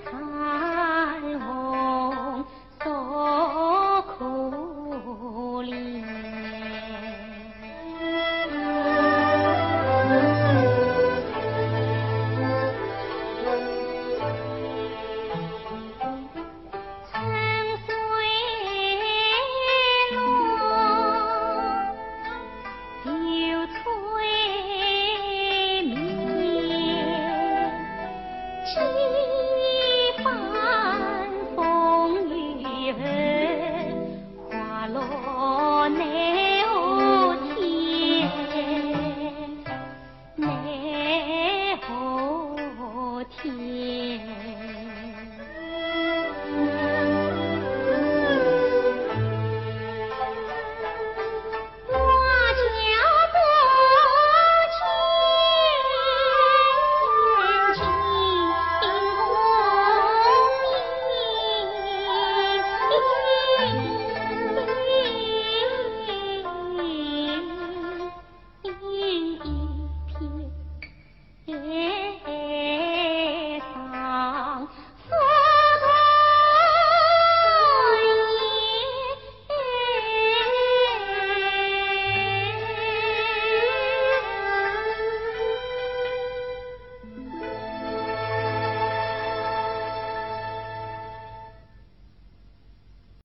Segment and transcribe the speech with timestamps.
[0.00, 0.37] 长。
[43.30, 43.67] 体